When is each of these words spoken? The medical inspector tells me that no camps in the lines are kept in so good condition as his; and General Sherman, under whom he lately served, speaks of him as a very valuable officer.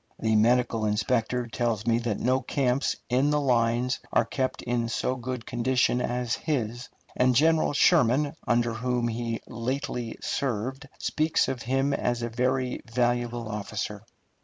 The 0.17 0.35
medical 0.35 0.83
inspector 0.87 1.45
tells 1.45 1.85
me 1.85 1.99
that 1.99 2.17
no 2.19 2.41
camps 2.41 2.95
in 3.07 3.29
the 3.29 3.39
lines 3.39 3.99
are 4.11 4.25
kept 4.25 4.63
in 4.63 4.89
so 4.89 5.15
good 5.15 5.45
condition 5.45 6.01
as 6.01 6.33
his; 6.33 6.89
and 7.15 7.35
General 7.35 7.71
Sherman, 7.73 8.33
under 8.47 8.73
whom 8.73 9.09
he 9.09 9.41
lately 9.45 10.17
served, 10.19 10.89
speaks 10.97 11.47
of 11.47 11.61
him 11.61 11.93
as 11.93 12.23
a 12.23 12.29
very 12.29 12.81
valuable 12.91 13.47
officer. 13.47 14.01